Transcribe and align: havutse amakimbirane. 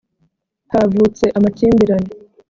havutse 0.73 1.25
amakimbirane. 1.37 2.11